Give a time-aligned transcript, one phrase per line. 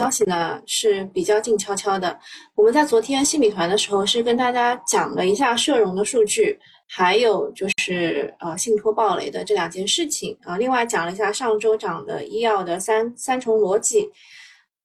[0.00, 2.18] 消息呢是比较静悄悄的。
[2.54, 10.56] 我们在昨天新米团的时候是跟大家讲了一下社融的数据，还有就是呃信托暴雷的这两件事情啊。
[10.56, 14.10] 另外讲了一下上周涨的医药的三三重逻辑，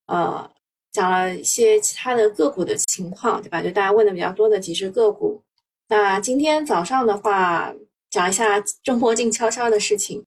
[0.06, 0.46] 呃，
[0.92, 3.62] 讲了一些其他的个股的情况，对吧？
[3.62, 5.42] 就大家问的比较多的几只个股。
[5.88, 7.72] 那今天早上的话，
[8.10, 10.22] 讲一下周末静悄悄的事情。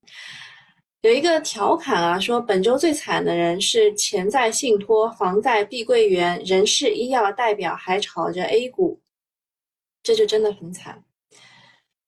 [1.01, 8.99] 有一个调侃啊，说本周最惨的人是钱在信托、房在碧桂园、人事医药代表还炒着 A 股，
[10.03, 11.01] 这就真的很惨。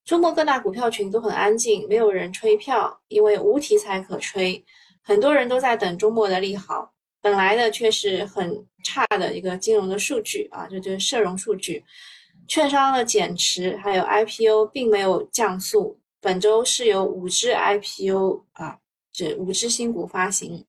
[0.03, 4.61] 周末各大股票群都很安静，没有人吹票，因为无题材可吹。
[5.01, 11.81] 很多人都在等周末的利好，本来的却是很差的一个金融的数据啊，这就是社融数据。
[12.45, 18.77] 券商的减持还有 IPO 并没有降速，本周是有五只 IPO 啊。
[19.13, 20.65] 这五只新股发行，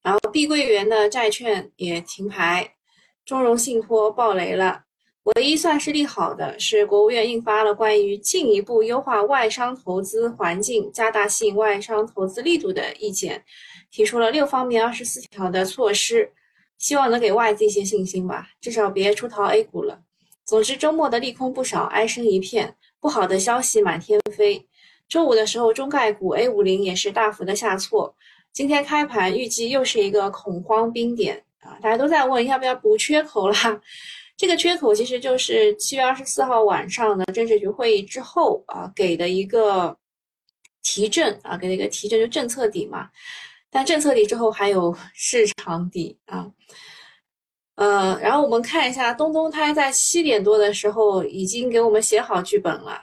[0.00, 2.76] 然后碧桂园的债券也停牌，
[3.24, 4.84] 中融信托爆雷了。
[5.24, 13.44] 唯一算是利好的是，国务院印发了关于进一步优化外商投资环境、加大吸引外商投资力度的意见，
[13.90, 16.32] 提出了六方面二十四条的措施，
[16.78, 20.00] 希望能给外资一些信心吧，至少别出逃 A 股了。
[20.44, 24.66] 总之，周末的利空不少，哀声一片，不好的消息满天飞。
[25.08, 28.14] 周五的时候，中概股 A 五零也是大幅的下挫。
[28.52, 31.78] 今天开盘预计又是一个恐慌冰点啊！
[31.80, 33.54] 大家都在问要不要补缺口了。
[34.36, 39.96] 这个缺口其实就是七月二十四号晚上的政治局会议之后啊给的一个
[40.82, 43.08] 提振啊，给的一个提振就政策底嘛。
[43.70, 46.50] 但政策底之后还有市场底啊。
[47.80, 53.00] 呃，然后我们看一下东东，他在七点多的时候已经给我们写好剧本了。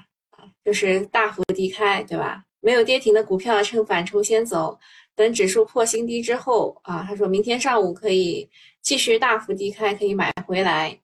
[0.63, 2.43] 就是大幅低开，对吧？
[2.59, 4.77] 没有跌停的股票趁反抽先走，
[5.15, 8.47] 等指数破新低之后啊，他说明天上午可以
[8.81, 10.99] 继续大幅低开，可以买回来。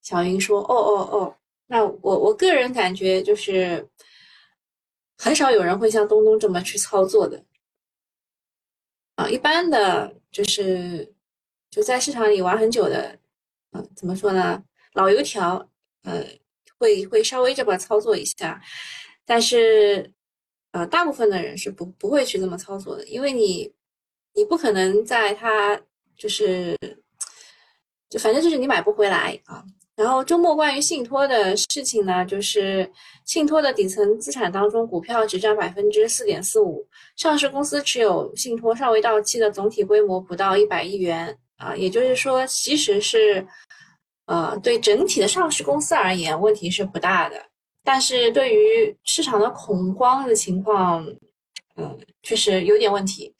[0.00, 3.86] 小云说：“哦哦哦，那我我个人感觉就是
[5.18, 7.44] 很少有人会像东东这么去操作的
[9.16, 9.28] 啊。
[9.28, 11.11] 一般的就是
[11.72, 13.18] 就在市场里玩很久的，
[13.72, 14.62] 嗯，怎么说呢？
[14.92, 15.66] 老油条，
[16.04, 16.22] 呃，
[16.78, 18.60] 会会稍微这么操作一下。”
[19.24, 20.12] 但是，
[20.72, 23.72] 呃，大部分的人是不不会去这么操作的，因为你，
[24.34, 25.80] 你不可能在它
[26.14, 26.76] 就是，
[28.10, 29.64] 就反正就是你买不回来啊。
[29.94, 32.90] 然后周末关于信托的事情呢，就是
[33.24, 43.46] 信托的底层资产当中，股票只占百分之四点四五，上市公司持有信托尚未到期的总体规模不到一百亿元啊，也就是说，其实是，
[44.26, 47.36] 呃，对整体的上市公司而言，问题是不大的。
[47.84, 51.04] 但是对于市场的恐慌的情况，
[51.76, 53.34] 嗯，确实有点问题。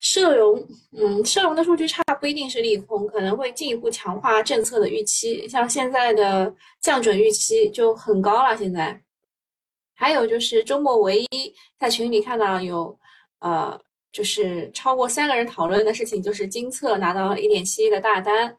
[0.00, 5.48] 社融，嗯，社融的数据差不一定是利空，可能会进一步强化政策的预期。
[5.48, 8.54] 像现在的降准预期就很高了。
[8.54, 9.00] 现在，
[9.94, 12.98] 还有就是周末唯一在群里看到有，
[13.38, 13.80] 呃，
[14.14, 18.56] 就是超过三个人讨论的事情，就是金策拿到一点七亿的大单，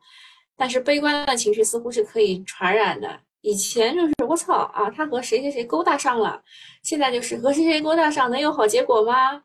[0.57, 3.21] 但是悲观的情绪似乎是可以传染的。
[3.39, 6.43] 以前就是我操啊，他和谁谁谁勾搭上了，
[6.83, 9.41] 现在就是和谁谁勾搭上能有好结果吗？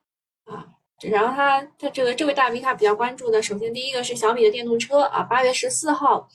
[0.47, 0.67] 啊，
[1.03, 6.29] 然后他他这个这位大 V 他比较关注的，首先第一个是小米的电动车啊，八月十四号，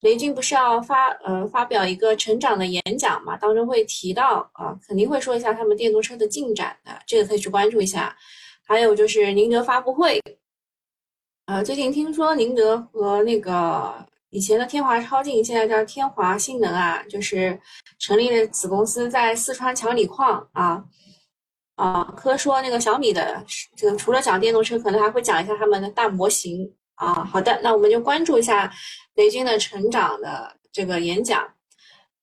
[0.00, 8.16] 雷军不是要发呃发表一个成长的演讲嘛，当中会提到啊，肯定会说一下他们电动车的进展的，这个可以去关注一下。
[8.72, 10.18] 还有就是宁德发布会，
[11.44, 13.94] 呃，最近听说宁德和那个。
[14.30, 17.60] 以前的天华超净，现在叫天华新能啊，就是
[17.98, 20.82] 成立了子公司在四川强锂矿啊
[21.74, 22.02] 啊。
[22.16, 23.44] 科说那个小米的
[23.76, 27.22] 这个除了讲电动车，可能还会讲一下他们的大模型啊。
[27.22, 28.72] 好的，那我们就关注一下
[29.16, 31.46] 雷军的成长的这个演讲，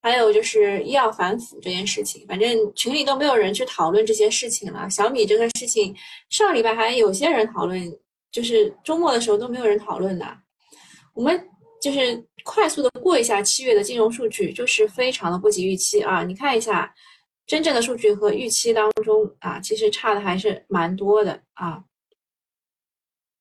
[0.02, 2.26] 还有就是医药反腐这件事情。
[2.28, 4.90] 反正群里都没有人去讨论这些事情了。
[4.90, 5.96] 小米这个事情，
[6.30, 7.82] 上礼拜还有些人讨论，
[8.32, 10.26] 就是周末的时候都没有人讨论的。
[11.14, 11.46] 我们。
[11.82, 16.26] 就是快速的过一下七月的金融数据，就是非常的不及预期啊！
[16.26, 16.94] 你看一下
[17.48, 21.82] 真正的数据和预期当中啊，其实差的还是蛮多的啊。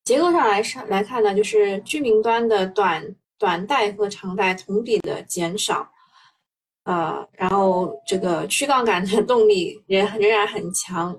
[0.05, 5.91] 结构上来上来看呢，就是居民端的短短贷和长贷同比的减少，
[6.89, 11.15] 呃，然后这个去杠杆的动力仍仍然很强，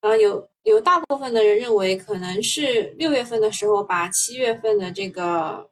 [0.00, 5.68] 呃，有有大部分的人认为可能是六月份的时候把七月份的这个。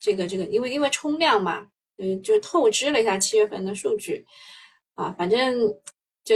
[0.00, 1.66] 这个这个，因为因为冲量嘛，
[1.96, 4.22] 嗯，就透支了一下七月份的数据，
[4.96, 5.58] 啊，反正
[6.22, 6.34] 就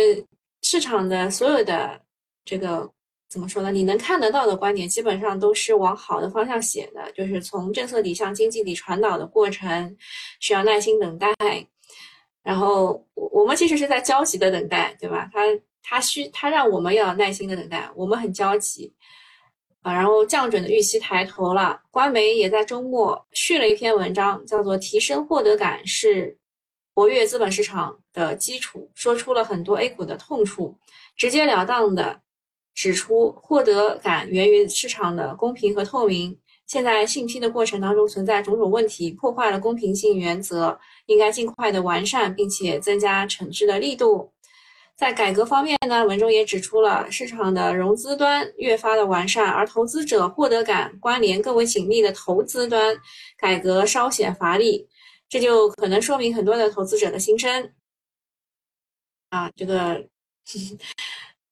[0.62, 2.00] 市场的所有的
[2.46, 2.90] 这个
[3.29, 3.70] 怎么说呢？
[3.70, 9.94] 你能看得到的观点基本上都是往好的方向写的，就是从政策底向经济底传导的过程
[10.40, 11.35] 需要耐心等待。
[12.48, 15.28] 然后我我们其实是在焦急的等待，对吧？
[15.30, 15.40] 他
[15.82, 18.90] 他需他让我们要耐心的等待，我们很焦急
[19.82, 19.92] 啊。
[19.92, 26.38] 然后降准的预期抬头了，官媒也在周末续了一篇文章，叫做“提升获得感是
[26.94, 30.74] 活跃资本市场的基础”，说出了很多 A 股的痛处，
[31.18, 32.22] 直截了当的。
[32.74, 44.30] 指出获得感源于市场的公平和透明，现在信批的过程当中存在种种问题，破坏了公平性原则，应该尽快的完善，并且增加惩治的力度。
[44.94, 52.96] 在改革方面呢，文中也指出了市场的融资端越发的完善，而投资者获得感关联更为紧密的投资端
[53.36, 54.86] 改革稍显乏力，
[55.28, 57.72] 这就可能说明很多的投资者的心声。
[59.30, 60.06] 啊，这个。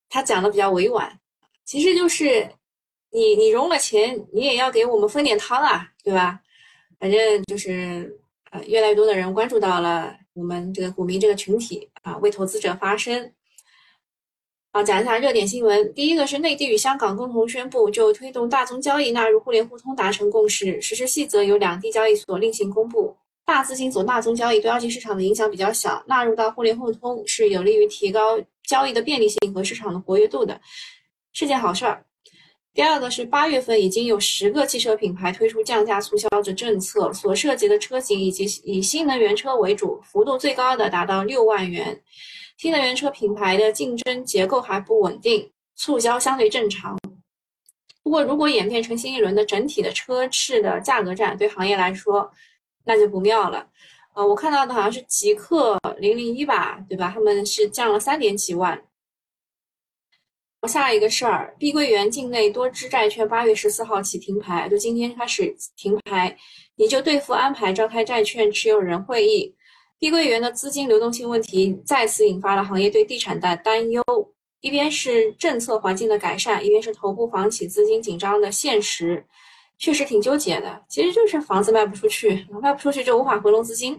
[0.08, 1.20] 他讲的比较委婉，
[1.66, 2.48] 其实就是
[3.16, 6.38] 你你融了钱，你也要给我们分点汤啊，对吧？
[7.00, 8.14] 反正就是
[8.50, 13.32] 呃，越来越多的人关注到了我们这个股民这个群体啊，为投资者发声。
[14.70, 15.94] 好，讲一下热点新闻。
[15.94, 23.16] 第一个是内地与香港共同宣布，就推动大宗交易纳入互联互通达成共识，实施细则由两地交易所另行公布。
[23.46, 28.38] 大资金走大宗交易对二级市场的影响比较小，纳入到互联互通是有利于提高。
[28.64, 30.60] 交易的便利性和市场的活跃度的
[31.32, 32.04] 是件好事儿。
[32.76, 41.99] 第二个是八月份已经有十个汽车品牌推出降价促销的政策，所涉及的车型以及以新能源车为主，幅度最高的达到六万元。
[42.58, 46.99] 新能源车品牌的竞争结构还不稳定，促销相对正常。
[48.02, 52.31] 不过，如果演变成新一轮的整体的车市的价格战，对行业来说
[52.84, 53.67] 那就不妙了。
[54.14, 57.11] 呃，我看到的好像是极客零零一吧，对吧？
[57.14, 58.78] 他们是降了三点几万。
[60.66, 66.36] 下一个事儿，碧桂园境内多只债券八月十四号起停牌，就今天开始停牌，
[66.76, 69.54] 你就对付安排召开债券持有人会议。
[69.98, 74.02] 碧桂园的资金流动性问题再次引发了行业对地产的担忧，
[74.60, 79.24] 一边是政策环境的改善，一边是头部房企资金紧张的现实。
[79.78, 83.94] 确实挺纠结的，其实就是房子卖不出去，卖不出去就无法回笼资金。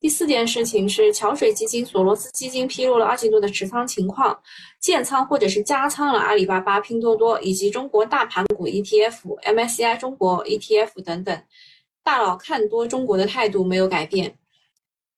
[0.00, 4.38] 第四件事情是桥水基金、索罗斯基金披露了二季度的持仓情况，
[4.80, 11.42] 建仓或者是加仓了阿里巴巴、拼多多以及中国大盘股 ETF、MSCI 中国 ETF 等等。
[12.04, 14.38] 大佬看多中国的态度没有改变。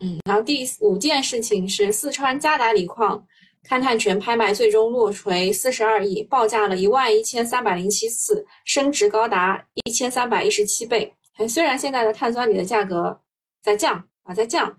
[0.01, 3.27] 嗯，然后第五件事情是四川嘉达锂矿。
[3.69, 11.15] 勘探权拍卖最终落锤四十二亿，报价了一万一千三百零七次，升值高达一千三百一十七倍。
[11.47, 13.21] 虽然现在的碳酸锂的价格
[13.63, 14.77] 在降啊，在降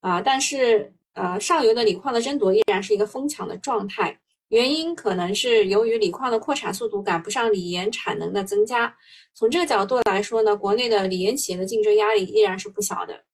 [0.00, 4.16] 啊，但是呃，上游的锂矿的争夺依然是一个疯抢的状态。
[4.48, 8.94] 原因可能是由于锂矿的扩产速度赶不上锂盐产能的增加。
[9.34, 13.24] 从这个角度来说呢，国内的锂盐企业的竞争压力依然是不小的，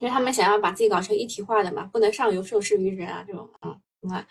[0.00, 3.76] 因为他们想要把自己搞成一体化的嘛，不能上游受制于人啊，这种啊。
[4.00, 4.26] 你看，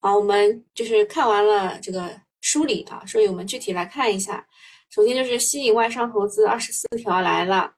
[0.00, 2.08] 好，我们就是看完了这个
[2.40, 4.46] 梳理啊，所以我们具体来看一下。
[4.90, 7.74] 首先就是吸引外商投资二十四条来了，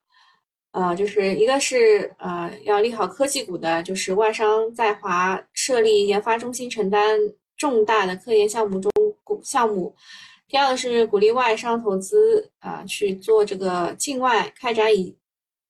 [0.73, 7.19] 呃，就是一个是呃要利好科技股的，就是外商在华设立研发中心，承担
[7.56, 8.93] 重大的科研项目中
[9.43, 9.94] 项目。
[10.47, 15.14] 第二个是鼓励外商投资啊去做这个境外开展以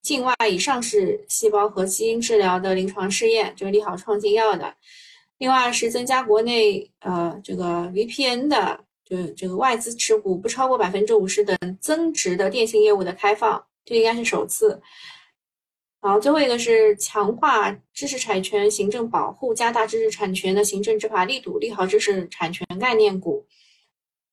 [0.02, 4.72] 境外以上市细胞和基因治疗的临床试验，就是利好创新药的。
[5.38, 14.78] 另外是增加国内呃这个 VPN 的，就这个外资持股不超过百分之五十等增值的电信业务的开放，这应该是首次。
[16.02, 23.46] 好，最后一个是强化知识产权行政保护，加大知识产权的行政执法力度，利好知识产权概念股。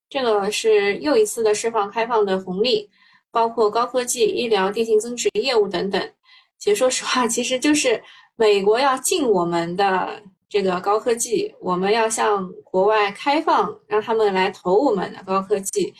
[0.09, 2.89] 这个是又一次的释放开放的红利，
[3.31, 6.11] 包括高科技、医疗、电信增值业务等等。
[6.57, 8.03] 其实说实话，其实就是
[8.35, 10.21] 美国要禁我们的。
[10.47, 15.93] 这个高科技，我们要向国外开放，让他们来投我们的高科技，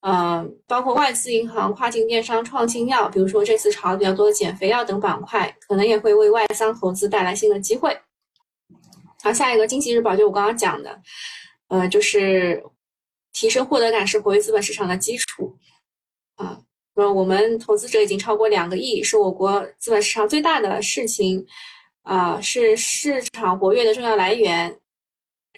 [0.00, 7.96] 嗯，包括外资银行、跨境电商、创新药，比如说这次炒的比较多的减肥药等板块，可能也会为外商投资带来新的机会。
[9.22, 11.00] 好，下一个经济日报就我刚刚讲的，
[11.68, 12.62] 呃，就是
[13.32, 15.56] 提升获得感是活跃资本市场的基础
[16.36, 16.60] 啊。
[16.94, 21.46] 说我们投资者已经超过两个亿，是我国资本市场最大的事情。
[22.02, 24.74] 啊，是市场活跃的重要来源。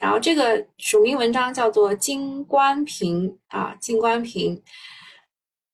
[0.02, 4.61] 然后这个署名文章叫做金冠平啊，金冠平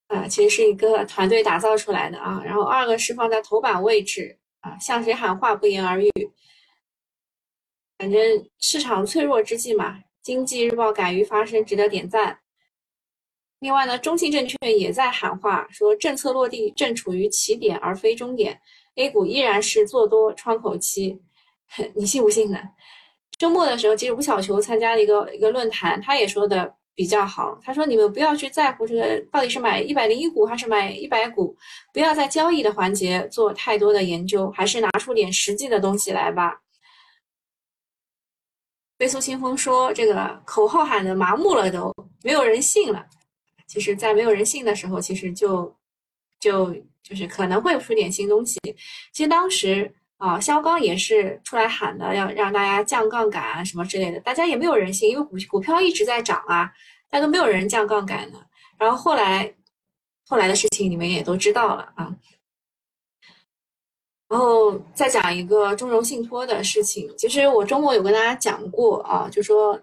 [0.09, 2.43] 啊，其实是一个团队打造出来的啊。
[2.45, 6.13] 然后二个是放在头版位置啊，向谁喊话不言而喻。
[7.97, 8.21] 反正
[8.59, 12.39] 市场脆弱之际嘛，经济日报敢于发声，值得点赞。
[13.61, 18.61] 另外呢，中信证券也在喊话，说政策落地正处于起点而非终点
[18.97, 21.19] ，A 股依然是做多窗口期，
[21.97, 22.59] 你信不信呢？
[23.39, 31.57] 周末的时候，其实吴小球参加了一个一个论坛，他也说的比较好，他说你们不要去在乎这个到底是买一百零一股还是买一百股，
[31.93, 36.61] 不要在交易的环节做太多的研究，还是拿出点实际的东西来吧。
[38.99, 43.07] 飞速清风说，这个口号喊的麻木了，都没有人信了。
[43.69, 45.73] 其实，在没有人信的时候，其实就
[46.41, 48.59] 就就是可能会出点新东西。
[49.13, 56.71] 其实当时啊，肖钢也是出来喊的，要让大家降杠杆啊什么之类的，大家也没有人信，因为股股票一直在涨啊，
[57.09, 58.39] 大家都没有人降杠杆的。
[58.77, 59.53] 然后后来
[60.27, 62.15] 后来的事情你们也都知道了啊。
[64.29, 69.81] 然后再讲一个中融信托的事情，其实我周末有跟大家讲过啊，就说。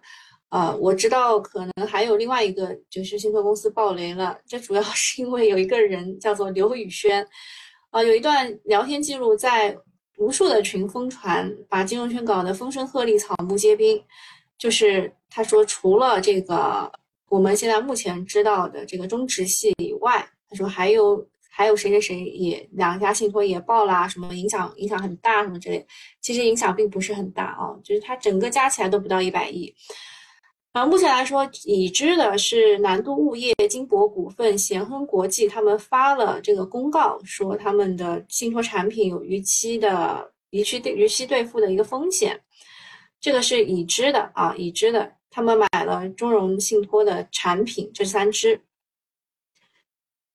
[0.49, 4.37] 呃，我知道可能还有另外一个，就是信托公司爆雷了。
[4.47, 7.27] 这主要是因为有一个人叫做刘宇轩，
[7.89, 9.75] 啊，有一段聊天记录在
[10.17, 14.01] 无数的群疯传，把金融圈搞得风声鹤唳、草木皆兵。
[14.57, 16.91] 就是他说，除了这个
[17.27, 25.85] 我们现在目前知道的这个中植系以外，他说还有还有谁谁谁也两家信托也爆啦，什么影响影响很大什么之类。
[26.21, 29.73] 其实影响并不是很大啊，就是它整个加起来都不到一百亿。
[30.75, 42.37] 啊目前来说，已知的是南都物业、金博股份、贤亨国际他们发了这个公告，说他们的信托产品有逾期的逾期对逾期兑付的一个风险，
[43.21, 45.09] 这个是已知的啊，已知的。
[45.29, 48.59] 他们买了中融信托的产品，这三只。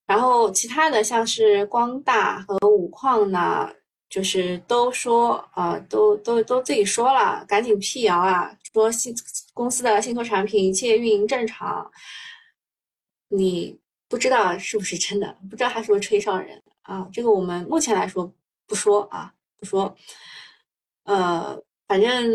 [0.07, 3.71] 然后其他的像是光大和五矿呢，
[4.09, 8.51] 就是都说啊，都都都自己说了，赶紧辟谣啊。
[8.73, 9.13] 说信
[9.61, 11.87] 公司的信托产品一切运营正常，
[13.29, 15.37] 你不知道是不是真的？
[15.51, 17.07] 不知道他是不是吹哨人啊？
[17.13, 18.33] 这个我们目前来说
[18.67, 19.95] 不说啊，不说。
[21.05, 22.33] 呃，反正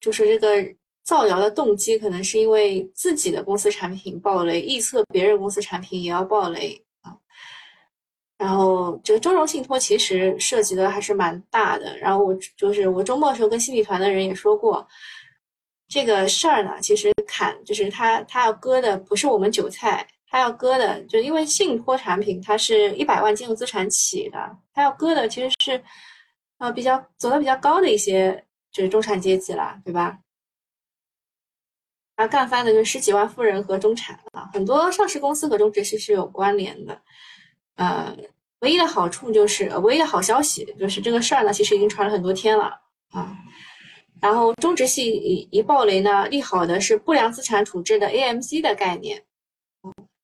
[0.00, 7.18] 就是这个造谣的动机，可能是因为自己的公司产品爆雷，臆测别人公司产品也要爆雷啊。
[8.38, 11.98] 然后这个中融信托其实涉及的还是蛮大的。
[11.98, 14.86] 然后我就是我周末的时候跟新米团的人也说过。
[15.94, 25.80] 这个事儿呢，其实砍就是他他要割的不是我们韭菜，他要割的就因为信托产品它是一百万金融资产起的，他要割的其实是
[26.58, 30.18] 呃比较走的比较高的一些就是中产阶级了，对吧？
[32.16, 37.00] 他干翻的就是十几万富人和中产啊，很多上市公司和中植系是有关联的。
[37.76, 38.16] 呃，
[38.62, 42.80] 唯一的好处就是唯一的好消息就是这个事儿呢，其实已经传了很多天了
[43.12, 43.38] 啊。
[44.24, 49.22] 然后中植系一一暴雷呢，利好的是不良资产处置的 AMC 的概念，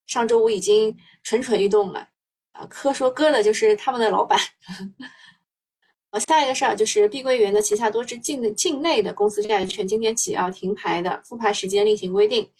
[0.07, 2.09] 上周五已经蠢蠢欲动了，
[2.53, 4.41] 啊，科说哥的就是他们的老板。
[6.13, 12.51] 呃，下一个事儿就是碧桂园的旗下多只境境内的公司债券今天起要停牌的，复牌时间另行规定，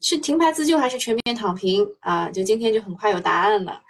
[0.00, 2.28] 是停牌自救还是全面躺平啊？
[2.30, 3.80] 就今天就很快有答案了。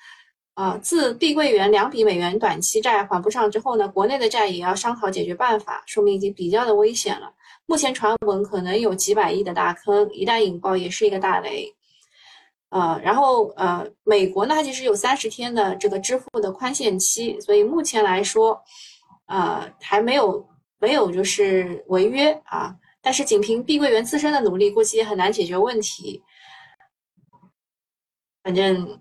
[0.60, 7.32] 啊，自碧桂园两笔美元短期债还不上之后呢，国内的债也要商讨解决办法，说明已经比较的危险了。
[7.64, 11.74] 目前传闻可能有几百亿的大坑，一旦引爆也是一个大雷。
[12.68, 18.62] 呃，然后呃，美国呢，它其实有三十天的这个支付的宽限期，所以目前来说，
[19.28, 20.46] 呃，还没有
[20.78, 22.76] 没有就是违约啊。
[23.00, 26.22] 但是仅凭碧桂园自身的努力，估计也很难解决问题。
[28.42, 29.00] 反正。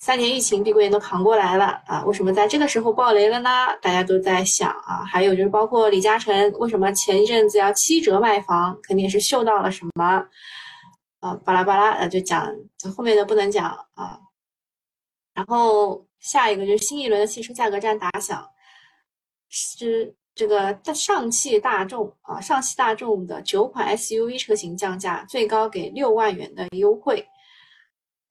[0.00, 2.02] 三年疫情，碧桂园都扛过来了啊！
[2.06, 3.50] 为什么在这个时候爆雷了呢？
[3.82, 5.04] 大家都在想啊。
[5.04, 8.78] 还有就是，包括李嘉诚，为什么前一阵子要七折卖房？
[8.82, 10.26] 肯定是嗅到了什么
[11.20, 11.34] 啊！
[11.44, 14.18] 巴拉巴拉，呃，就讲，就后面的不能讲啊。
[15.34, 18.42] 然后下一个就是新一轮的汽车价格战打响，
[19.50, 27.28] 是这个上汽大众啊，上汽大众的九款 SUV 车型降价，最高给六万元的优惠，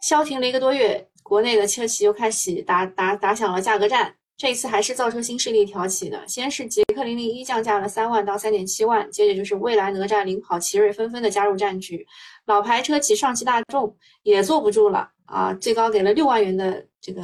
[0.02, 1.08] 消停了一个多月。
[1.30, 6.28] 国内的车企又开始打打打响了价格战，这一次还是造车新势力挑起的。
[6.28, 12.04] 先是捷克零零一降价了三万到三点七万，接着就是蔚来、哪吒、领跑、奇瑞纷纷的加入战局。
[12.48, 17.22] 老牌车企上汽大众也坐不住了啊，最高给了六万元的这个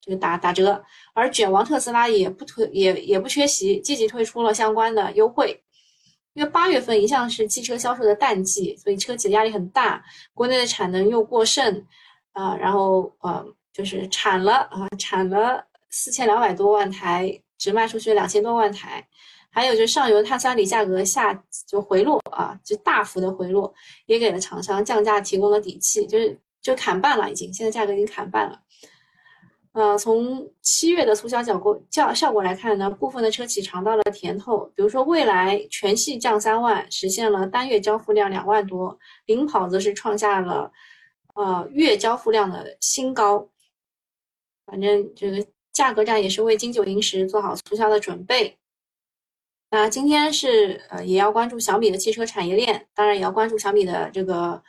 [0.00, 0.80] 这个打打折。
[1.12, 5.60] 而卷王特斯拉也不推也也不缺席，积极推出了相关的优惠。
[6.34, 10.00] 因为八月份一向是汽车销售的淡季，所以车企的压力很大，
[10.32, 11.84] 国内的产能又过剩。
[12.32, 19.06] 啊，然后呃，就是产了啊，产了四千两百多万台，只卖出去两千多万台，
[19.50, 23.72] 还有就是上游碳酸锂价格下就回落啊，就大幅的回落，
[24.06, 28.60] 也给了厂商降价提供了底气，就是就砍半了已经，现在价格已经砍半了。
[29.72, 40.72] 呃，从七月的促销效果效效果来看呢，部分的车企尝到了甜头，比如说蔚来全系降三万，实现了单月交付量两万多，领跑则是创下了
[41.34, 43.48] 呃月交付量的新高。
[44.66, 48.56] 反正这个价格战也是为金九银十做好促销的准备。
[49.70, 54.62] 那今天是呃也要关注小米的汽车产业链，当然也要关注小米的这个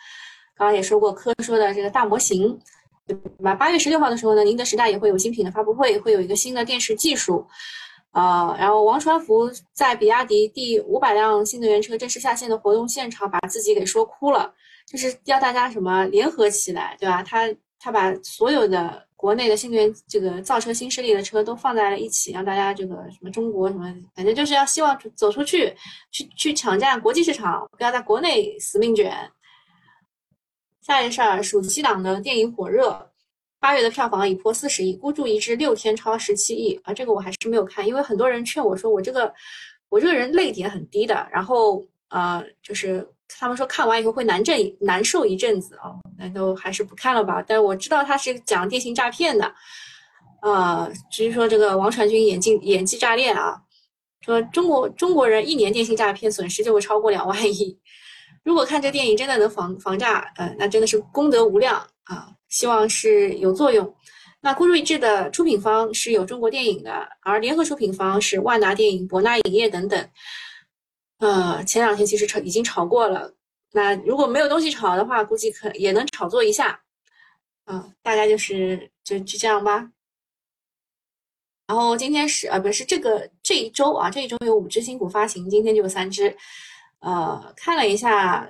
[0.55, 2.59] 刚刚也说过科说的这个大模型。
[3.07, 3.55] 对吧？
[3.55, 7.45] 八月十六号的时候呢，宁德时代也会有新品的发布会，会有一个新的电池技术，
[8.11, 14.53] 呃，然后王传福在比亚迪第五百辆新能源车正式下线的活动现场，把自己给说哭了，
[14.91, 17.23] 就是要大家什么联合起来，对吧？
[17.23, 17.47] 他
[17.79, 25.73] 他把所有的国内的新能源这个造车新势力的车都放在了一起，让大家这个什么中国什么，反正就是要希望走出去，
[26.11, 29.31] 去去抢占国际市场，不要在国内死命卷。
[30.81, 33.09] 下一件事儿，暑期档的电影火热，
[33.59, 36.93] 八月的票房已破四十亿，孤注一掷六天超十七亿啊！
[36.93, 39.33] 这个我还是没有看，因为很多人劝我说我这个
[39.89, 43.07] 我这个人泪点很低的，然后呃，就是
[43.39, 47.43] 他们说看完以后会难阵难受一阵子啊，那都还是不看了吧。
[47.45, 49.53] 但我知道他是讲电信诈骗的，
[50.41, 53.61] 呃，至于说这个王传君演技演技炸裂啊，
[54.21, 57.77] 说中国中国人一年电信诈骗损失就会超过两万亿。
[58.43, 62.27] 如果看这电影真的能防防诈，呃，那真的是功德无量啊！
[62.49, 63.95] 希望是有作用。
[64.41, 70.09] 那孤注一掷的出品方是有中国电影的，而联合出品方是万达电影、博纳影业等等。
[71.21, 73.31] 呃，前两天其实炒已经炒过了。
[73.73, 76.81] 那如果没有东西炒的话，估计可也能炒作一下。
[77.65, 79.87] 啊，大概就是就就这样吧。
[81.67, 86.35] 然后今天是啊，不是这个这一周啊，这一周有五只新股发行，今天就有三只。
[87.01, 88.49] 呃，看了一下，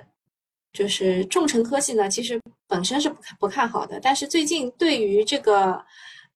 [0.72, 5.84] 就是众诚科技呢，其实本身是不看不看好的，但是最近对于这个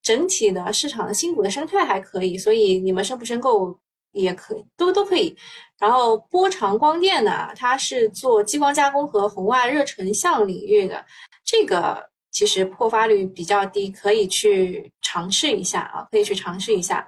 [0.03, 3.77] 整体的市场的新股的生态还可以，所以你们申不申购
[4.23, 5.37] 也可以，都都可以。
[5.79, 11.05] 然后波长光电呢，它是做激光加工和红外热成像领域的，
[11.45, 17.07] 这个其实破发率比较低，可以去尝试一下啊，可以去尝试一下。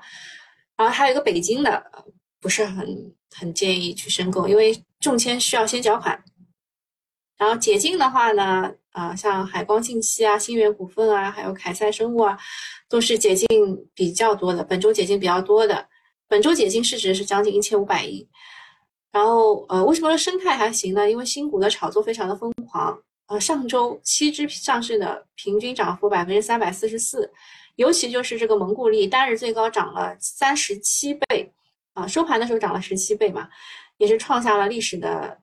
[0.76, 1.84] 然后还有一个北京的，
[2.40, 4.80] 不是很很建议去申购，因为。
[5.00, 6.20] 中签需要先缴款，
[7.36, 12.36] 然后解禁的话呢，啊，像海光信息啊、新源股份啊，还有凯赛生物啊，
[12.88, 13.46] 都是解禁
[13.94, 15.87] 比较多的，本周解禁比较多的，
[16.28, 18.28] 本周解禁市值是将近一千五百亿。
[19.10, 21.10] 然后，呃，为什么说生态还行呢？
[21.10, 27.32] 因为新股的炒作非常的疯狂，呃，上周七只上市的平均涨幅百分之三百四十四，
[27.76, 31.50] 尤其就是这个蒙古力单日最高涨了三十七倍，
[31.94, 33.48] 啊，收盘的时候涨了十七倍嘛。
[33.96, 35.36] 也是创下了历史的，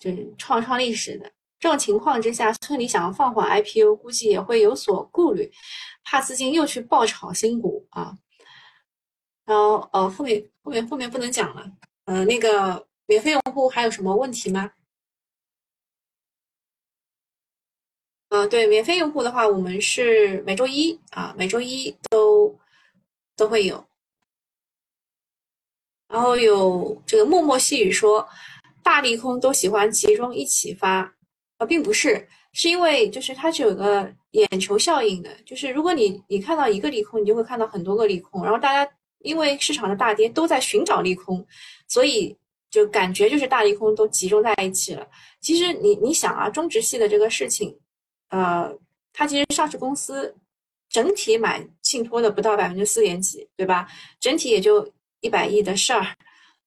[0.00, 5.50] 就是创创历史的这种情况之下，村里想要放缓 IPO，估计也会有所顾虑，
[6.04, 8.16] 怕资金又去爆炒新股啊。
[9.52, 11.70] 然后呃，后面后面后面不能讲了，
[12.06, 14.72] 呃，那个免费用户还有什么问题吗？
[18.30, 22.58] 呃，对，免费用户的话，我们是每周一啊，每周一都
[23.36, 23.84] 都会有。
[26.08, 28.26] 然后有这个默默细语说，
[28.82, 31.14] 大利空都喜欢集中一起发，
[31.58, 38.90] 啊，并不是，是因为就是它是有个眼球效应的，就是如果你你看到一个利空，你就会看到很多个利空，然后大家
[39.22, 41.44] 因为市场的大跌都在寻找利空，
[41.88, 42.36] 所以
[42.70, 45.06] 就感觉就是大利空都集中在一起了。
[45.40, 47.78] 其实你你想啊，中植系的这个事情，
[48.30, 48.72] 呃，
[49.12, 50.34] 它其实上市公司
[50.88, 53.88] 整体买信托的不到百分之四点几，对吧？
[54.20, 54.92] 整体也就。
[55.24, 56.04] 一百亿的事儿，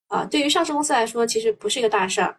[0.06, 2.34] 啊，对于上市公司来说，其实不是一个大事儿。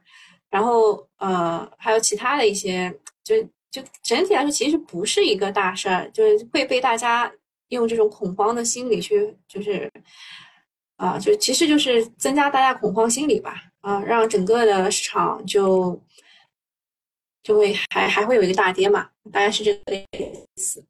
[0.50, 2.92] 然后，呃，还有其他的一些，
[3.24, 3.36] 就
[3.70, 7.32] 就整体来说，其实不是一个大事儿，就是会被大家
[7.70, 9.92] 用这种恐慌的心理去，就是，
[10.98, 16.02] 啊，就其实就是增加大家恐慌心理吧，啊，让整个的市场就
[17.44, 20.08] 就会还还会有一个大跌嘛，大概是这个意
[20.58, 20.86] 思。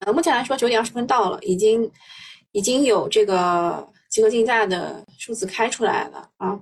[0.00, 1.90] 呃，目前来说九点二十分到了，已经
[2.52, 3.92] 已经有这个。
[4.08, 6.58] 集合竞价的数字开出来了啊，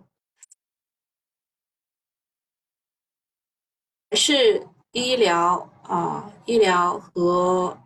[4.12, 7.78] 是医疗啊，医疗和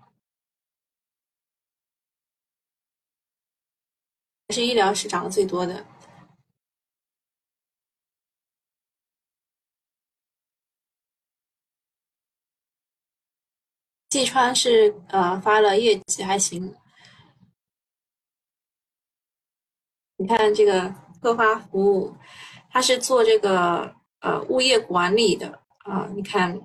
[4.50, 5.84] 是医疗是涨得最多的。
[14.08, 16.74] 季川是呃发了业绩还行。
[20.16, 22.16] 你看这个科发服务，
[22.70, 26.08] 它是做这个呃物业管理的啊。
[26.14, 26.58] 你看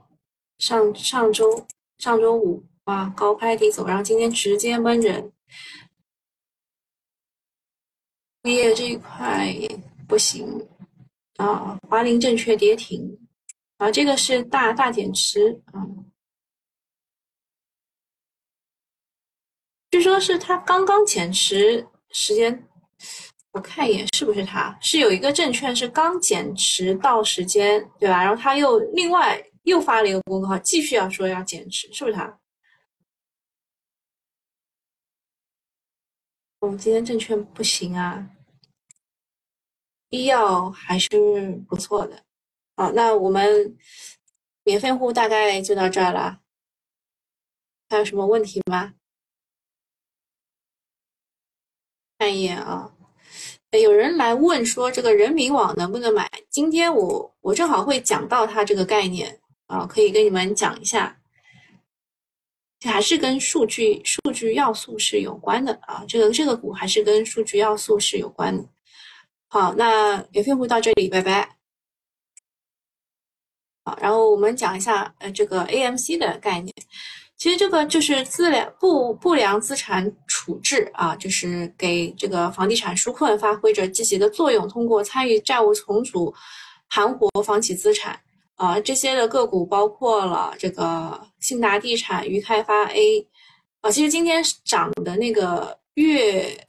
[0.57, 1.67] 上上周
[1.97, 5.33] 上周五啊高开低走，然后今天直接闷人。
[8.43, 9.53] 物业这一块
[10.07, 10.45] 不行
[11.37, 13.17] 啊，华林证券跌停
[13.77, 15.79] 啊，这个是大大减持啊。
[19.91, 22.67] 据说是他刚刚减持时间，
[23.51, 24.77] 我看一眼是不是他？
[24.81, 28.21] 是有一个证券是刚减持到时间，对吧？
[28.21, 32.39] 然后他又另外又发了一个公告，继续要说要减持，是不是他？
[36.59, 38.27] 我们今天证券不行啊，
[40.13, 41.09] 医药还是
[41.67, 42.23] 不错的。
[42.77, 43.75] 好，那我们
[44.63, 46.39] 免费户大概就到这儿了，
[47.89, 48.93] 还有什么问题吗？
[52.19, 52.93] 看一眼啊，
[53.71, 56.29] 有人来问说这个人民网能不能买？
[56.47, 61.19] 今天我我正好会讲到它这个概念啊，可以跟你们讲一下。
[62.79, 68.69] 这还是跟数据数据要素是有关的啊，这个这个股还是跟数据要素是有关的。
[69.53, 71.47] 好，那免费户到这里，拜拜。
[73.85, 76.73] 好，然后我们讲一下呃这个 AMC 的概念。
[77.37, 86.33] 其实这个就是资良不不良资产处置啊，就是给这个房地产纾困发挥着积极的作用，通过参与债务重组
[86.89, 88.19] 盘活房企资产。
[88.55, 93.27] 啊，这些的个股包括了这个信达地产、渝开发 A，
[93.81, 96.65] 啊，其实今天涨的那个粤，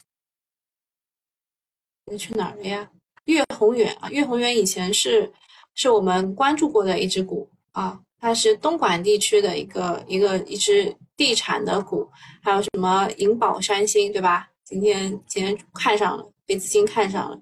[2.07, 2.89] 那去哪儿了呀？
[3.25, 5.31] 粤宏远啊，粤宏远以前是
[5.75, 12.09] 是我们关注过的一只股啊，它是东莞地区的一个一个一只地产的股，
[12.43, 14.49] 还有什么银宝山新，对吧？
[14.65, 17.41] 今天今天看上了，被资金看上了，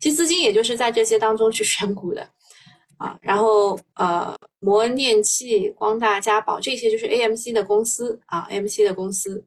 [0.00, 2.28] 其实资金也就是在这些当中去选股的。
[2.96, 9.44] 啊，然后呃，摩恩电器、光大、家宝这些就是 AMC 的公司啊，AMC 的公司。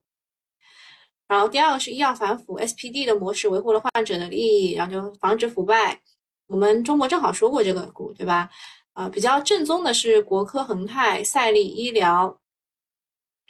[1.27, 5.99] 然后第二个是医药反腐，SPD 的模式维护了患者的利益，然后就防止腐败。
[6.47, 8.49] 我们中国正好说过这个股，对吧？
[8.93, 12.39] 啊，比较正宗的是国科恒泰、赛力医疗。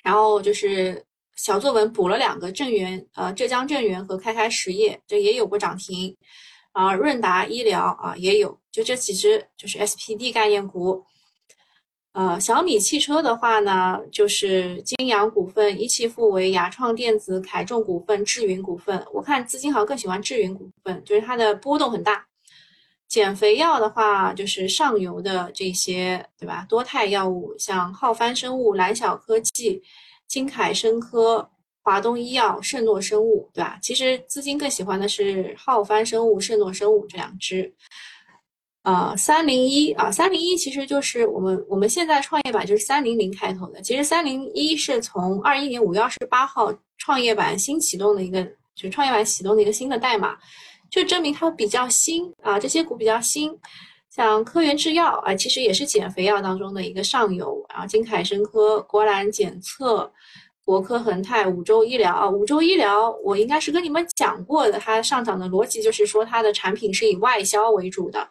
[0.04, 6.16] 然后就是小作文补了两个正源，呃，浙江正源和开开实业，这也有过涨停。
[6.72, 11.06] 啊，润达医疗啊也有，就这几只就是 SPD 概念股。
[12.18, 19.06] 呃，小米汽车的话呢，就是金阳股份、一汽富维、雅创电子、凯众股份、智云股份。
[19.14, 22.26] 我看资金好像更喜欢智云股份，就是它的波动很大。
[23.08, 26.66] 减肥药的话，就是上游的这些，对吧？
[26.68, 29.84] 多肽药物，像浩帆生物、蓝晓科技、
[30.28, 31.48] 金凯生科。
[31.84, 33.78] 华东医药、圣诺生物，对吧？
[33.82, 37.74] 其实资金更喜欢的是浩帆生物、圣诺生物这两只。
[38.88, 43.82] 呃，三零一啊，三零一其实就是我们我们现在创业板就是三零零开头的。
[43.82, 50.38] 其实三零一是从二一年五月二十八号创业板新启动的一个，就创业板启动的一个新的代码，
[50.90, 52.58] 就证明它比较新啊。
[52.58, 53.54] 这些股比较新，
[54.10, 57.62] 像科源制药啊，其实也是减肥药当中的一个上游。
[57.70, 60.10] 然后金凯生科、国兰检测。
[60.64, 68.28] 国科恒泰、五洲医疗啊，五洲医疗我应该是跟你们讲过的，它上涨的逻辑就是说它的产品是以外销为主的，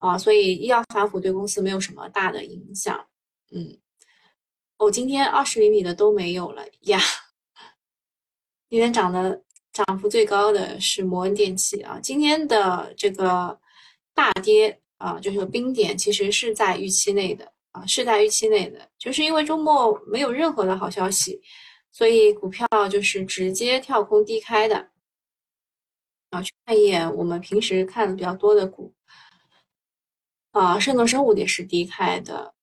[0.00, 3.06] 啊，所以医药反腐对公司没有什么大的影响。
[3.52, 3.78] 嗯，
[4.76, 6.98] 我今天二十厘米的都没有了呀。
[8.68, 13.58] 今天涨的涨幅最高的是摩恩电器啊，今天的这个
[14.14, 21.40] 大跌啊，就是冰点其实是在预期内的啊，是在预期内的，就是因为周末没有任何的好消息。
[21.92, 24.90] 所以股票就是直接跳空低开的，
[26.30, 28.94] 啊，去看一眼我们平时看的比较多的股，
[30.52, 32.54] 啊，圣诺生物也是低开的，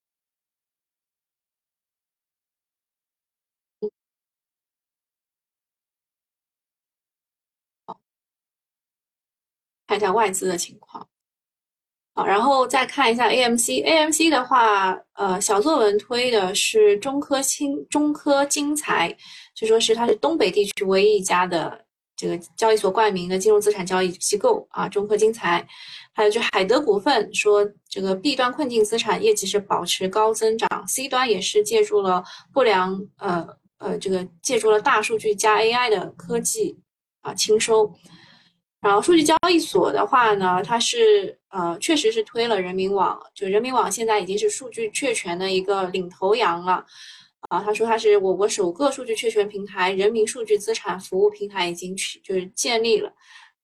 [9.88, 11.08] 看一下外资的情况。
[12.14, 19.16] 好，然后再看一下 AMC，AMC 的话，呃，小作文推的是中科青中科金财，
[19.56, 21.86] 就说是它是东北地区唯一一家的
[22.18, 25.66] 这个交易所冠名的金融资产交易机构啊，中科金财，
[26.14, 36.78] 还有就海德股份说这个 B 端困境资产业绩是保持高增长，C 端也是借助了不良呃呃这个借助了大数据加 AI 的科技
[37.22, 37.94] 啊清收。
[38.80, 46.86] 然后数据交易所的话呢，它是呃，确实是推了人民网，就人民网现在已经是数据确权的一个领头羊了，
[47.50, 53.14] 啊，他说他是我国首个数据确权平台，人民数据资产服务平台已经去就是建立了，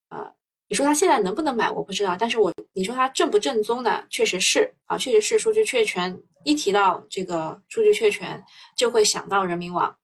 [0.08, 0.30] 啊，
[0.68, 2.16] 你说它现在能不能买，我不知道。
[2.18, 4.04] 但是我你说它正不正宗呢？
[4.08, 6.16] 确实是啊，确实是数据确权。
[6.44, 8.42] 一提到这个数据确权，
[8.76, 9.94] 就会想到人民网。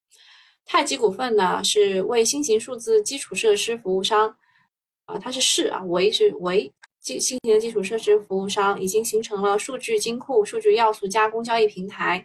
[0.65, 4.35] 太极股份呢是为新型数字基础设施服务商
[5.05, 12.25] 啊，它是是啊，为是为基新型的基础设施服务商，已经形成了数据金库、数据要素加工交易平台。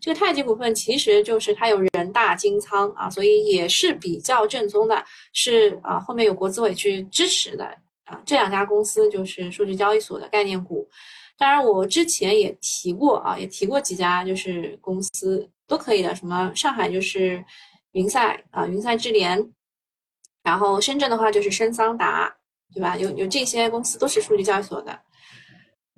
[0.00, 7.64] 这个太极股份其实就是它有人大金仓啊，所以也是比较正宗的，是啊，后面有国资委去支持的
[8.04, 8.20] 啊。
[8.26, 10.88] 这两家公司就是数据交易所的概念股。
[11.36, 17.44] 当然，我之前也提过啊，也提过几家就是公司都可以的，什么上海就是
[17.92, 19.52] 云赛啊，云赛智联，
[20.42, 22.34] 然后深圳的话就是深桑达，
[22.74, 22.96] 对吧？
[22.96, 24.90] 有有这些公司都是数据交易所的。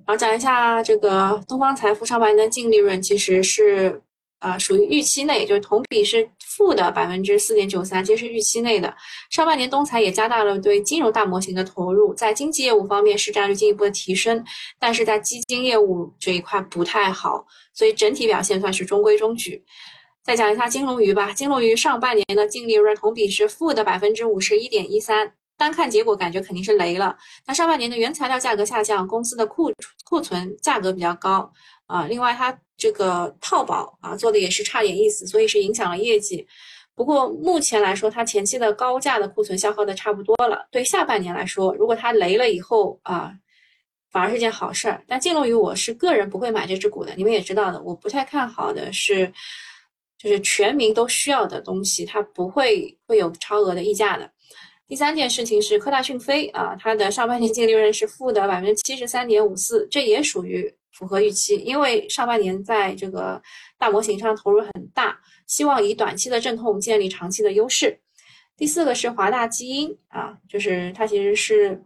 [0.05, 4.01] 然后讲一下这个东方财富上半年的净利润，其实是
[4.39, 8.95] 呃属于预期内，就是同比是负的百分之四点九三，这是预期内的。
[9.29, 14.41] 上半年东财也加大了对金融大模型的投入，在经济业务方面市占率进一步的提升，
[14.79, 19.61] 但是在基金业务这一块不太好，所以整体表现算是中规中矩。
[20.23, 25.33] 再讲一下金龙鱼吧，金龙鱼上半年的净利润同比是负的百分之五十一点一三。
[25.57, 27.17] 单看结果，感觉肯定是雷了。
[27.45, 29.71] 那上半年的原材料价格下降，公司的库
[30.05, 31.51] 库存价格比较高
[31.87, 32.05] 啊。
[32.05, 36.47] 另外，它这个套保啊做的也是差点意思，所以是影响了业绩。
[36.93, 40.67] 不过目前来说，它前期的高价的库存消耗的差不多了。
[40.71, 43.33] 对下半年来说，如果它雷了以后啊，
[44.11, 45.03] 反而是件好事儿。
[45.07, 49.31] 但进入于，我是个人不会买这只股的，你们也知道的，我不太看好的是，
[50.17, 54.31] 就是全民都需要的东西，它不会会有超额的溢价的。
[54.87, 63.41] 第三件事情是科大讯飞啊，它的上半年净利润是负的百分之七十三点五四，这也属于符合预期，因为上半年在这个
[63.77, 67.99] 大模型上投入很大，希望以短期的阵痛建立长期的优势。
[68.55, 71.83] 第四个是华大基因啊，就是它其实是，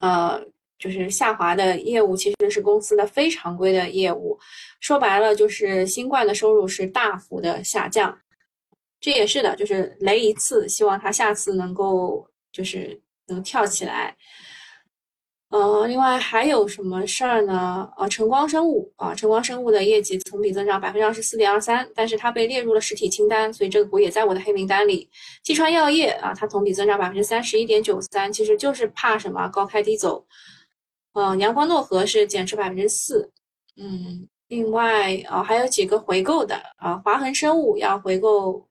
[0.00, 0.44] 呃，
[0.80, 4.36] 就是下滑的业务其实是公司的非常规的业务，
[4.80, 8.18] 说白了就是新冠的收入是大幅的下降。
[9.00, 14.14] 这也是的，就是雷一次，希望它下次能够就是能跳起来。
[15.48, 17.90] 呃，另外还有什么事儿呢？
[17.96, 25.10] 呃，晨光生物啊，晨光生物的业绩同比增长百分之二十四点二三，但是它被列入了实体清单，所以这个股也在我的黑名单里。
[25.42, 30.24] 济川药业啊，它同比增长百分之三十一点九三，其实就是怕什么高开低走。
[31.14, 33.32] 呃，阳光诺和是减持百分之四，
[33.76, 38.69] 嗯，另外啊还有几个回购的啊，华恒生物要回购。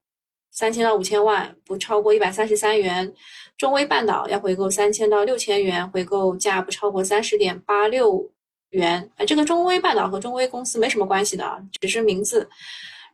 [0.50, 3.12] 三千到五千万，不超过一百三十三元。
[3.56, 8.30] 中微半岛要回购三千到六千元，回购价不超过三十点八六
[8.70, 9.10] 元。
[9.16, 12.48] 啊，这个中微半岛和中微公司没什么关系的，只是名字。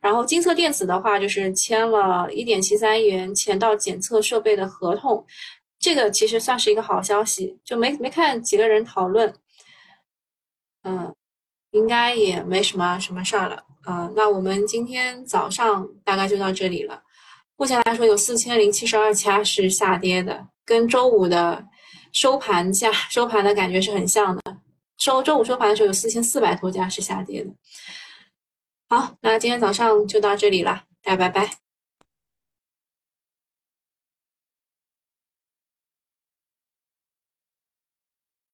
[0.01, 5.25] 然后金色电子的话，就是签了一点七三亿元前道检测设备的合同，
[5.81, 9.35] 这个其实算是一个好消息，就没没看几个人讨论。
[10.85, 11.12] 嗯，
[11.72, 13.64] 应该也没什么什么事儿了。
[13.83, 17.03] 啊，那我们今天早上大概就到这里了。
[17.56, 21.64] 目前来说，有四千零七十二家是下跌的，跟周五的
[22.12, 24.42] 收盘价、收盘的感觉是很像的。
[24.98, 27.50] 收周五收盘的时候，有四千四百多家是下跌的。
[28.88, 31.65] 好，那今天早上就到这里了，大家拜拜。